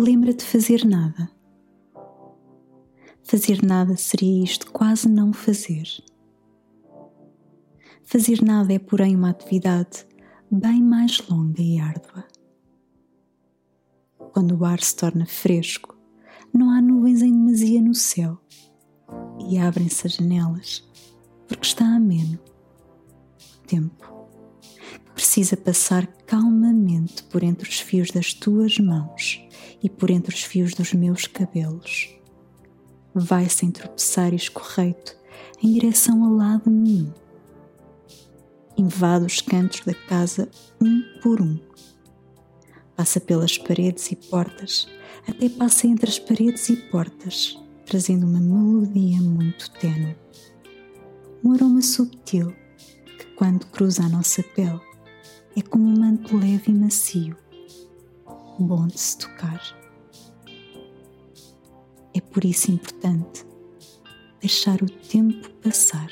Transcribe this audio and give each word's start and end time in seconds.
lembra 0.00 0.32
de 0.32 0.44
fazer 0.44 0.84
nada. 0.84 1.30
Fazer 3.22 3.62
nada 3.62 3.96
seria 3.96 4.42
isto 4.42 4.72
quase 4.72 5.08
não 5.08 5.32
fazer. 5.32 5.86
Fazer 8.02 8.42
nada 8.42 8.72
é, 8.72 8.78
porém, 8.78 9.14
uma 9.14 9.30
atividade 9.30 10.06
bem 10.50 10.82
mais 10.82 11.20
longa 11.28 11.60
e 11.60 11.78
árdua. 11.78 12.24
Quando 14.32 14.56
o 14.56 14.64
ar 14.64 14.80
se 14.80 14.96
torna 14.96 15.26
fresco, 15.26 15.96
não 16.52 16.70
há 16.70 16.80
nuvens 16.80 17.20
em 17.20 17.30
demasia 17.30 17.82
no 17.82 17.94
céu 17.94 18.38
e 19.48 19.58
abrem-se 19.58 20.06
as 20.06 20.14
janelas 20.14 20.88
porque 21.46 21.66
está 21.66 21.84
ameno 21.84 22.38
o 23.58 23.66
tempo 23.66 24.28
que 25.04 25.12
precisa 25.12 25.56
passar 25.56 26.06
calmamente 26.26 27.22
por 27.24 27.42
entre 27.42 27.68
os 27.68 27.80
fios 27.80 28.10
das 28.10 28.32
tuas 28.32 28.78
mãos 28.78 29.39
e 29.82 29.88
por 29.88 30.10
entre 30.10 30.34
os 30.34 30.42
fios 30.42 30.74
dos 30.74 30.92
meus 30.92 31.26
cabelos. 31.26 32.14
Vai 33.14 33.48
sem 33.48 33.70
tropeçar 33.70 34.32
e 34.32 34.36
escorreito 34.36 35.16
em 35.62 35.72
direção 35.72 36.24
a 36.24 36.28
lado 36.28 36.70
nenhum 36.70 37.12
invade 38.80 39.26
os 39.26 39.40
cantos 39.40 39.80
da 39.84 39.94
casa 39.94 40.48
um 40.80 41.02
por 41.22 41.40
um. 41.40 41.58
Passa 42.96 43.20
pelas 43.20 43.58
paredes 43.58 44.10
e 44.10 44.16
portas, 44.16 44.88
até 45.28 45.48
passa 45.48 45.86
entre 45.86 46.08
as 46.08 46.18
paredes 46.18 46.68
e 46.70 46.76
portas, 46.76 47.58
trazendo 47.86 48.26
uma 48.26 48.40
melodia 48.40 49.20
muito 49.20 49.70
tenue. 49.72 50.16
Um 51.44 51.52
aroma 51.52 51.82
subtil 51.82 52.54
que, 53.18 53.26
quando 53.36 53.66
cruza 53.66 54.02
a 54.02 54.08
nossa 54.08 54.42
pele, 54.42 54.80
é 55.56 55.62
como 55.62 55.84
um 55.84 56.00
manto 56.00 56.36
leve 56.36 56.70
e 56.70 56.74
macio, 56.74 57.36
bom 58.66 58.86
de 58.86 58.98
se 58.98 59.18
tocar. 59.18 59.60
É 62.14 62.20
por 62.20 62.44
isso 62.44 62.70
importante 62.70 63.46
deixar 64.40 64.82
o 64.82 64.90
tempo 64.90 65.48
passar 65.62 66.10